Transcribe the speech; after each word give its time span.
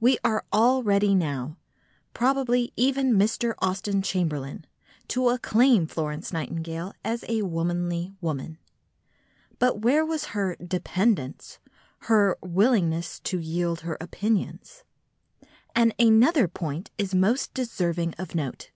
We 0.00 0.16
are 0.24 0.46
all 0.50 0.82
ready 0.82 1.14
now—probably 1.14 2.72
even 2.76 3.12
Mr. 3.12 3.52
Austen 3.58 4.00
Chamberlain—to 4.00 5.28
acclaim 5.28 5.86
Florence 5.86 6.32
Nightingale 6.32 6.94
as 7.04 7.26
a 7.28 7.42
womanly 7.42 8.14
woman. 8.22 8.56
But 9.58 9.82
where 9.82 10.02
was 10.02 10.24
her 10.32 10.56
"dependence," 10.56 11.58
her 12.08 12.38
"willingness 12.42 13.20
to 13.24 13.38
yield 13.38 13.80
her 13.82 13.98
opinions"? 14.00 14.82
And 15.76 15.94
another 15.98 16.48
point 16.48 16.90
is 16.96 17.14
most 17.14 17.52
deserving 17.52 18.14
of 18.16 18.34
note. 18.34 18.70